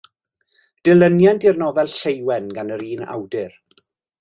Dilyniant 0.89 1.43
i'r 1.51 1.61
nofel 1.65 1.93
Lleuwen 1.97 2.49
gan 2.59 2.77
yr 2.79 2.87
un 2.89 3.07
awdur. 3.19 3.57